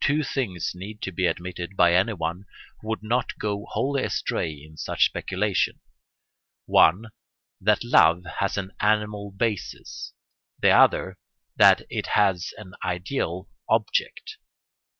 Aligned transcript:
Two 0.00 0.24
things 0.24 0.72
need 0.74 1.00
to 1.02 1.12
be 1.12 1.26
admitted 1.28 1.76
by 1.76 1.94
anyone 1.94 2.46
who 2.80 2.88
would 2.88 3.00
not 3.04 3.38
go 3.38 3.64
wholly 3.70 4.02
astray 4.02 4.50
in 4.50 4.76
such 4.76 5.04
speculation: 5.04 5.78
one, 6.66 7.10
that 7.60 7.84
love 7.84 8.24
has 8.40 8.58
an 8.58 8.72
animal 8.80 9.30
basis; 9.30 10.14
the 10.58 10.70
other, 10.70 11.16
that 11.54 11.82
it 11.90 12.08
has 12.08 12.52
an 12.58 12.74
ideal 12.84 13.48
object. 13.68 14.38